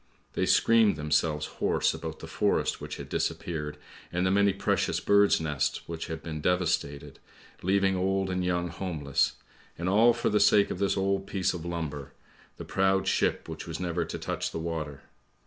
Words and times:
They 0.33 0.47
screamed 0.47 0.95
themselves 0.95 1.45
hoarse 1.45 1.93
about 1.93 2.21
the 2.21 2.27
forest 2.27 2.81
which 2.81 2.97
had 2.97 3.07
disappeared, 3.07 3.77
and 4.11 4.25
the 4.25 4.31
many 4.31 4.51
precious 4.51 4.99
birds' 4.99 5.39
nests 5.39 5.87
which 5.87 6.07
had 6.07 6.23
been 6.23 6.41
devastated, 6.41 7.19
leaving 7.61 7.95
old 7.95 8.31
and 8.31 8.43
young 8.43 8.69
homeless; 8.69 9.33
and 9.77 9.87
all 9.87 10.11
for 10.13 10.29
the 10.29 10.39
sake 10.39 10.71
of 10.71 10.79
this 10.79 10.97
old 10.97 11.27
piece 11.27 11.53
of 11.53 11.65
lumber, 11.65 12.13
the 12.57 12.65
proud 12.65 13.07
ship 13.07 13.47
which 13.47 13.67
was 13.67 13.79
never 13.79 14.03
to 14.03 14.17
touch 14.17 14.49
the 14.49 14.57
water! 14.57 15.03